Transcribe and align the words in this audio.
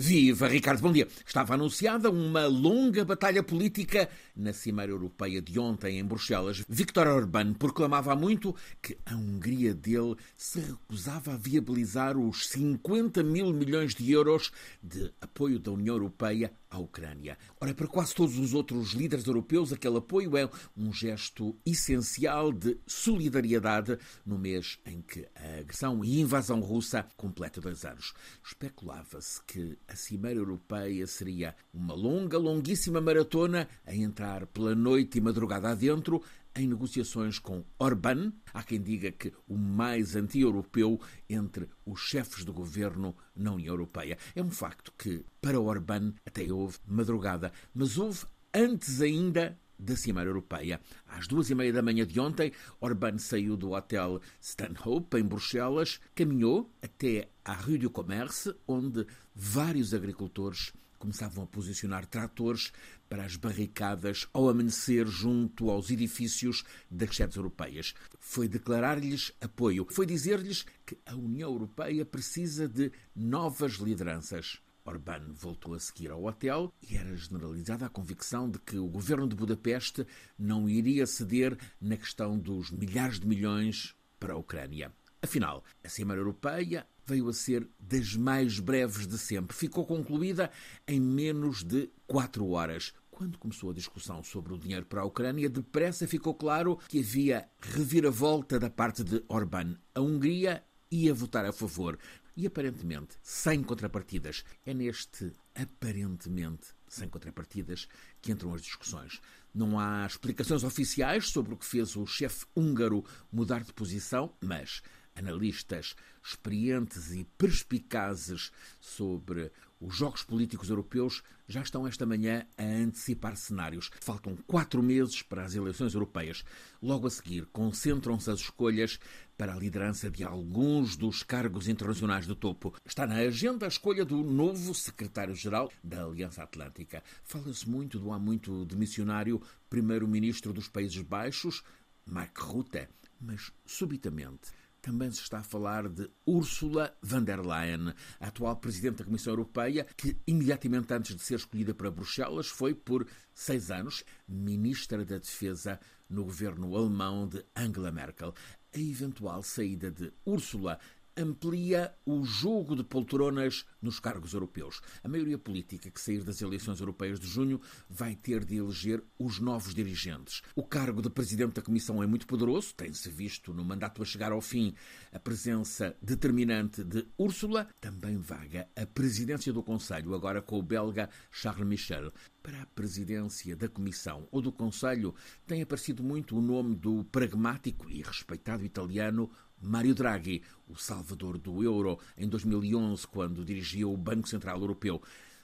Viva, 0.00 0.48
Ricardo, 0.48 0.80
bom 0.80 0.90
dia. 0.90 1.06
Estava 1.26 1.52
anunciada 1.52 2.10
uma 2.10 2.46
longa 2.46 3.04
batalha 3.04 3.42
política 3.42 4.08
na 4.34 4.50
Cimeira 4.50 4.92
Europeia 4.92 5.42
de 5.42 5.60
ontem 5.60 5.98
em 5.98 6.04
Bruxelas. 6.04 6.64
Viktor 6.66 7.06
Orbán 7.06 7.52
proclamava 7.52 8.10
há 8.10 8.16
muito 8.16 8.56
que 8.80 8.96
a 9.04 9.14
Hungria 9.14 9.74
dele 9.74 10.16
se 10.34 10.58
recusava 10.58 11.34
a 11.34 11.36
viabilizar 11.36 12.16
os 12.16 12.48
50 12.48 13.22
mil 13.22 13.52
milhões 13.52 13.94
de 13.94 14.10
euros 14.10 14.50
de 14.82 15.12
apoio 15.20 15.58
da 15.58 15.70
União 15.70 15.96
Europeia 15.96 16.50
à 16.70 16.78
Ucrânia. 16.78 17.36
Ora, 17.60 17.74
para 17.74 17.88
quase 17.88 18.14
todos 18.14 18.38
os 18.38 18.54
outros 18.54 18.92
líderes 18.92 19.26
europeus, 19.26 19.72
aquele 19.72 19.98
apoio 19.98 20.36
é 20.36 20.48
um 20.76 20.92
gesto 20.92 21.56
essencial 21.66 22.52
de 22.52 22.78
solidariedade 22.86 23.98
no 24.24 24.38
mês 24.38 24.78
em 24.86 25.02
que 25.02 25.26
a 25.34 25.58
agressão 25.60 26.04
e 26.04 26.20
invasão 26.20 26.60
russa 26.60 27.06
completa 27.16 27.60
dois 27.60 27.84
anos. 27.84 28.14
Especulava-se 28.44 29.42
que 29.44 29.76
a 29.88 29.96
Cimeira 29.96 30.38
Europeia 30.38 31.06
seria 31.06 31.54
uma 31.74 31.94
longa, 31.94 32.38
longuíssima 32.38 33.00
maratona 33.00 33.68
a 33.84 33.94
entrar 33.94 34.46
pela 34.46 34.74
noite 34.74 35.18
e 35.18 35.20
madrugada 35.20 35.70
adentro 35.70 36.22
em 36.54 36.66
negociações 36.66 37.38
com 37.38 37.64
Orbán. 37.78 38.32
Há 38.52 38.62
quem 38.62 38.80
diga 38.80 39.10
que 39.12 39.32
o 39.48 39.56
mais 39.56 40.16
anti-europeu 40.16 41.00
entre 41.28 41.68
os 41.84 42.00
chefes 42.00 42.44
do 42.44 42.52
governo 42.52 43.16
na 43.34 43.52
União 43.52 43.74
Europeia. 43.74 44.18
É 44.34 44.42
um 44.42 44.50
facto 44.50 44.92
que, 44.96 45.24
para 45.40 45.60
Orbán, 45.60 46.12
até 46.26 46.52
houve 46.52 46.78
madrugada, 46.86 47.52
mas 47.74 47.98
houve 47.98 48.24
antes 48.52 49.00
ainda 49.00 49.58
da 49.78 49.96
Cimeira 49.96 50.28
Europeia. 50.28 50.80
Às 51.06 51.26
duas 51.26 51.48
e 51.50 51.54
meia 51.54 51.72
da 51.72 51.82
manhã 51.82 52.06
de 52.06 52.20
ontem, 52.20 52.52
Orbán 52.80 53.18
saiu 53.18 53.56
do 53.56 53.72
hotel 53.72 54.20
Stanhope, 54.40 55.16
em 55.16 55.24
Bruxelas, 55.24 56.00
caminhou 56.14 56.70
até 56.82 57.30
à 57.44 57.54
Rue 57.54 57.78
du 57.78 57.90
Commerce, 57.90 58.54
onde 58.68 59.06
vários 59.34 59.94
agricultores 59.94 60.72
começavam 61.00 61.42
a 61.42 61.46
posicionar 61.46 62.06
tratores 62.06 62.72
para 63.08 63.24
as 63.24 63.34
barricadas 63.34 64.28
ao 64.32 64.48
amanhecer 64.48 65.06
junto 65.08 65.70
aos 65.70 65.90
edifícios 65.90 66.62
das 66.88 67.16
sedes 67.16 67.36
europeias. 67.36 67.94
Foi 68.20 68.46
declarar-lhes 68.46 69.32
apoio, 69.40 69.86
foi 69.90 70.06
dizer-lhes 70.06 70.64
que 70.86 70.98
a 71.06 71.16
União 71.16 71.50
Europeia 71.50 72.04
precisa 72.04 72.68
de 72.68 72.92
novas 73.16 73.72
lideranças. 73.74 74.60
Orbán 74.84 75.32
voltou 75.32 75.74
a 75.74 75.80
seguir 75.80 76.10
ao 76.10 76.24
hotel 76.24 76.72
e 76.88 76.96
era 76.96 77.16
generalizada 77.16 77.86
a 77.86 77.90
convicção 77.90 78.50
de 78.50 78.58
que 78.58 78.76
o 78.76 78.86
governo 78.86 79.26
de 79.26 79.36
Budapeste 79.36 80.06
não 80.38 80.68
iria 80.68 81.06
ceder 81.06 81.56
na 81.80 81.96
questão 81.96 82.38
dos 82.38 82.70
milhares 82.70 83.18
de 83.18 83.26
milhões 83.26 83.94
para 84.18 84.34
a 84.34 84.36
Ucrânia. 84.36 84.92
Afinal, 85.22 85.62
a 85.84 85.88
Cimeira 85.88 86.20
Europeia 86.20 86.86
veio 87.04 87.28
a 87.28 87.32
ser 87.32 87.68
das 87.78 88.16
mais 88.16 88.58
breves 88.58 89.06
de 89.06 89.18
sempre. 89.18 89.54
Ficou 89.54 89.84
concluída 89.84 90.50
em 90.88 90.98
menos 90.98 91.62
de 91.62 91.90
quatro 92.06 92.48
horas. 92.50 92.94
Quando 93.10 93.38
começou 93.38 93.70
a 93.70 93.74
discussão 93.74 94.22
sobre 94.22 94.54
o 94.54 94.58
dinheiro 94.58 94.86
para 94.86 95.02
a 95.02 95.04
Ucrânia, 95.04 95.50
depressa 95.50 96.08
ficou 96.08 96.34
claro 96.34 96.78
que 96.88 97.00
havia 97.00 97.46
reviravolta 97.60 98.58
da 98.58 98.70
parte 98.70 99.04
de 99.04 99.22
Orbán. 99.28 99.76
A 99.94 100.00
Hungria 100.00 100.64
ia 100.90 101.12
votar 101.12 101.44
a 101.44 101.52
favor 101.52 101.98
e 102.34 102.46
aparentemente 102.46 103.16
sem 103.22 103.62
contrapartidas. 103.62 104.42
É 104.64 104.72
neste 104.72 105.34
aparentemente 105.54 106.68
sem 106.88 107.08
contrapartidas 107.08 107.86
que 108.22 108.32
entram 108.32 108.54
as 108.54 108.62
discussões. 108.62 109.20
Não 109.54 109.78
há 109.78 110.06
explicações 110.06 110.64
oficiais 110.64 111.28
sobre 111.28 111.52
o 111.52 111.56
que 111.58 111.66
fez 111.66 111.94
o 111.96 112.06
chefe 112.06 112.46
húngaro 112.56 113.04
mudar 113.30 113.62
de 113.62 113.72
posição, 113.74 114.32
mas 114.40 114.80
analistas 115.20 115.94
experientes 116.22 117.12
e 117.12 117.24
perspicazes 117.38 118.50
sobre 118.80 119.52
os 119.80 119.96
jogos 119.96 120.22
políticos 120.22 120.68
europeus 120.68 121.22
já 121.48 121.62
estão 121.62 121.86
esta 121.86 122.04
manhã 122.04 122.46
a 122.58 122.62
antecipar 122.62 123.34
cenários. 123.34 123.90
Faltam 124.00 124.36
quatro 124.46 124.82
meses 124.82 125.22
para 125.22 125.42
as 125.42 125.54
eleições 125.54 125.94
europeias. 125.94 126.44
Logo 126.82 127.06
a 127.06 127.10
seguir, 127.10 127.46
concentram-se 127.46 128.30
as 128.30 128.40
escolhas 128.40 129.00
para 129.38 129.54
a 129.54 129.58
liderança 129.58 130.10
de 130.10 130.22
alguns 130.22 130.96
dos 130.96 131.22
cargos 131.22 131.66
internacionais 131.66 132.26
do 132.26 132.34
topo. 132.34 132.74
Está 132.84 133.06
na 133.06 133.16
agenda 133.16 133.64
a 133.64 133.68
escolha 133.68 134.04
do 134.04 134.22
novo 134.22 134.74
secretário-geral 134.74 135.72
da 135.82 136.04
Aliança 136.04 136.42
Atlântica. 136.42 137.02
Fala-se 137.24 137.66
muito 137.66 137.98
do 137.98 138.12
há 138.12 138.18
muito 138.18 138.66
de 138.66 138.76
missionário 138.76 139.40
primeiro-ministro 139.70 140.52
dos 140.52 140.68
Países 140.68 141.00
Baixos, 141.00 141.64
Mark 142.04 142.36
Rutte, 142.38 142.86
mas 143.18 143.50
subitamente 143.64 144.59
também 144.80 145.10
se 145.10 145.20
está 145.20 145.38
a 145.38 145.42
falar 145.42 145.88
de 145.88 146.10
Ursula 146.26 146.96
von 147.02 147.22
der 147.22 147.40
Leyen, 147.40 147.92
a 148.18 148.28
atual 148.28 148.56
Presidente 148.56 148.98
da 148.98 149.04
Comissão 149.04 149.32
Europeia, 149.32 149.86
que 149.96 150.16
imediatamente 150.26 150.92
antes 150.92 151.14
de 151.14 151.22
ser 151.22 151.36
escolhida 151.36 151.74
para 151.74 151.90
Bruxelas 151.90 152.48
foi, 152.48 152.74
por 152.74 153.06
seis 153.34 153.70
anos, 153.70 154.04
Ministra 154.26 155.04
da 155.04 155.18
Defesa 155.18 155.78
no 156.08 156.24
governo 156.24 156.76
alemão 156.76 157.28
de 157.28 157.44
Angela 157.54 157.92
Merkel. 157.92 158.34
A 158.74 158.78
eventual 158.78 159.42
saída 159.42 159.90
de 159.90 160.12
Ursula 160.24 160.78
amplia 161.16 161.94
o 162.04 162.24
jogo 162.24 162.74
de 162.74 162.84
poltronas 162.84 163.64
nos 163.80 164.00
cargos 164.00 164.32
europeus. 164.32 164.80
A 165.02 165.08
maioria 165.08 165.38
política 165.38 165.90
que 165.90 166.00
sair 166.00 166.22
das 166.22 166.40
eleições 166.40 166.80
europeias 166.80 167.20
de 167.20 167.26
junho 167.26 167.60
vai 167.88 168.14
ter 168.14 168.44
de 168.44 168.56
eleger 168.56 169.02
os 169.18 169.38
novos 169.38 169.74
dirigentes. 169.74 170.42
O 170.54 170.64
cargo 170.64 171.02
de 171.02 171.10
presidente 171.10 171.54
da 171.54 171.62
Comissão 171.62 172.02
é 172.02 172.06
muito 172.06 172.26
poderoso, 172.26 172.74
tem-se 172.74 173.10
visto 173.10 173.52
no 173.52 173.64
mandato 173.64 174.02
a 174.02 174.04
chegar 174.04 174.32
ao 174.32 174.40
fim 174.40 174.74
a 175.12 175.18
presença 175.18 175.96
determinante 176.00 176.82
de 176.84 177.06
Úrsula, 177.18 177.68
também 177.80 178.16
vaga 178.16 178.68
a 178.76 178.86
presidência 178.86 179.52
do 179.52 179.62
Conselho, 179.62 180.14
agora 180.14 180.42
com 180.42 180.58
o 180.58 180.62
belga 180.62 181.10
Charles 181.30 181.66
Michel. 181.66 182.12
Para 182.42 182.62
a 182.62 182.66
presidência 182.66 183.54
da 183.54 183.68
Comissão 183.68 184.26
ou 184.30 184.40
do 184.40 184.50
Conselho 184.50 185.14
tem 185.46 185.60
aparecido 185.60 186.02
muito 186.02 186.38
o 186.38 186.40
nome 186.40 186.74
do 186.74 187.04
pragmático 187.04 187.88
e 187.90 188.02
respeitado 188.02 188.64
italiano 188.64 189.30
Mário 189.60 189.94
Draghi, 189.94 190.42
o 190.66 190.76
salvador 190.76 191.36
do 191.36 191.62
euro, 191.62 191.98
em 192.16 192.26
2011, 192.26 193.06
quando 193.06 193.44
dirigia 193.44 193.86
o 193.86 193.96
Banco 193.96 194.28
Central 194.28 194.58
Europeu. 194.58 195.02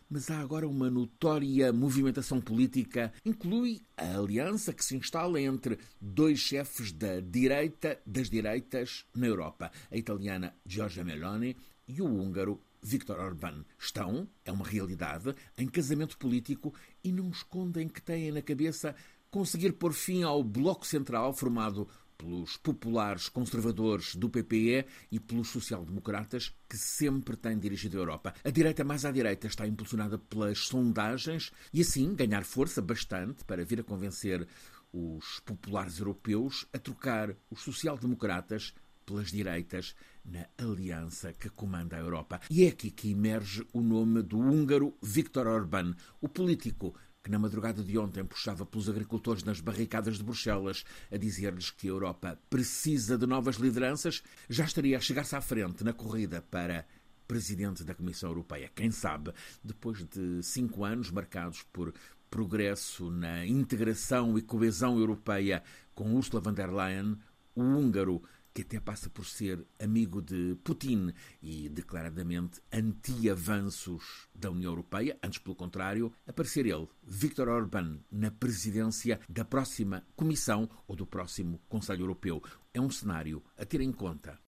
Mas 0.08 0.30
há 0.30 0.38
agora 0.38 0.66
uma 0.68 0.88
notória 0.88 1.72
movimentação 1.72 2.40
política, 2.40 3.12
inclui 3.24 3.82
a 3.96 4.16
aliança 4.16 4.72
que 4.72 4.84
se 4.84 4.96
instala 4.96 5.40
entre 5.40 5.78
dois 6.00 6.38
chefes 6.38 6.92
da 6.92 7.20
direita 7.20 8.00
das 8.06 8.30
direitas 8.30 9.04
na 9.14 9.26
Europa, 9.26 9.70
a 9.90 9.96
italiana 9.96 10.54
Giorgia 10.64 11.04
Meloni 11.04 11.56
e 11.88 12.00
o 12.00 12.06
húngaro 12.06 12.60
Viktor 12.80 13.18
Orbán. 13.18 13.64
Estão, 13.78 14.28
é 14.44 14.52
uma 14.52 14.64
realidade, 14.64 15.34
em 15.58 15.66
casamento 15.66 16.16
político 16.16 16.72
e 17.02 17.10
não 17.10 17.28
escondem 17.30 17.88
que 17.88 18.00
têm 18.00 18.30
na 18.30 18.40
cabeça 18.40 18.94
conseguir 19.28 19.72
pôr 19.72 19.92
fim 19.92 20.22
ao 20.22 20.42
bloco 20.42 20.86
central 20.86 21.34
formado 21.34 21.88
pelos 22.16 22.56
populares 22.56 23.28
conservadores 23.28 24.14
do 24.14 24.28
PPE 24.28 24.86
e 25.10 25.20
pelos 25.20 25.48
social-democratas 25.48 26.54
que 26.68 26.76
sempre 26.76 27.36
têm 27.36 27.58
dirigido 27.58 27.96
a 27.96 28.00
Europa. 28.00 28.34
A 28.44 28.50
direita 28.50 28.84
mais 28.84 29.04
à 29.04 29.10
direita 29.10 29.46
está 29.46 29.66
impulsionada 29.66 30.18
pelas 30.18 30.66
sondagens 30.66 31.52
e 31.72 31.80
assim 31.80 32.14
ganhar 32.14 32.44
força 32.44 32.80
bastante 32.80 33.44
para 33.44 33.64
vir 33.64 33.80
a 33.80 33.84
convencer 33.84 34.46
os 34.92 35.40
populares 35.40 35.98
europeus 35.98 36.66
a 36.72 36.78
trocar 36.78 37.34
os 37.50 37.60
social-democratas 37.60 38.74
pelas 39.04 39.30
direitas 39.30 39.94
na 40.24 40.46
aliança 40.58 41.32
que 41.32 41.48
comanda 41.48 41.96
a 41.96 42.00
Europa. 42.00 42.40
E 42.50 42.64
é 42.64 42.68
aqui 42.68 42.90
que 42.90 43.12
emerge 43.12 43.64
o 43.72 43.80
nome 43.80 44.22
do 44.22 44.38
húngaro 44.38 44.96
Viktor 45.00 45.46
Orbán, 45.46 45.94
o 46.20 46.28
político 46.28 46.94
que 47.26 47.32
na 47.32 47.40
madrugada 47.40 47.82
de 47.82 47.98
ontem 47.98 48.24
puxava 48.24 48.64
pelos 48.64 48.88
agricultores 48.88 49.42
nas 49.42 49.58
barricadas 49.58 50.16
de 50.16 50.22
Bruxelas 50.22 50.84
a 51.10 51.16
dizer-lhes 51.16 51.72
que 51.72 51.88
a 51.88 51.90
Europa 51.90 52.38
precisa 52.48 53.18
de 53.18 53.26
novas 53.26 53.56
lideranças, 53.56 54.22
já 54.48 54.64
estaria 54.64 54.96
a 54.96 55.00
chegar-se 55.00 55.34
à 55.34 55.40
frente 55.40 55.82
na 55.82 55.92
corrida 55.92 56.40
para 56.40 56.86
presidente 57.26 57.82
da 57.82 57.96
Comissão 57.96 58.30
Europeia. 58.30 58.70
Quem 58.72 58.92
sabe, 58.92 59.32
depois 59.60 60.04
de 60.04 60.40
cinco 60.40 60.84
anos 60.84 61.10
marcados 61.10 61.64
por 61.72 61.92
progresso 62.30 63.10
na 63.10 63.44
integração 63.44 64.38
e 64.38 64.42
coesão 64.42 64.96
europeia 64.96 65.64
com 65.96 66.14
Ursula 66.14 66.40
von 66.40 66.52
der 66.52 66.72
Leyen, 66.72 67.18
o 67.56 67.60
húngaro 67.60 68.22
que 68.56 68.62
até 68.62 68.80
passa 68.80 69.10
por 69.10 69.26
ser 69.26 69.66
amigo 69.78 70.22
de 70.22 70.56
Putin 70.64 71.12
e 71.42 71.68
declaradamente 71.68 72.58
anti-avanços 72.72 74.30
da 74.34 74.50
União 74.50 74.72
Europeia, 74.72 75.18
antes 75.22 75.38
pelo 75.40 75.54
contrário, 75.54 76.10
aparecer 76.26 76.64
ele, 76.64 76.88
Viktor 77.02 77.50
Orbán, 77.50 77.98
na 78.10 78.30
presidência 78.30 79.20
da 79.28 79.44
próxima 79.44 80.06
Comissão 80.16 80.70
ou 80.88 80.96
do 80.96 81.06
próximo 81.06 81.60
Conselho 81.68 82.04
Europeu. 82.04 82.42
É 82.72 82.80
um 82.80 82.88
cenário 82.88 83.44
a 83.58 83.66
ter 83.66 83.82
em 83.82 83.92
conta 83.92 84.40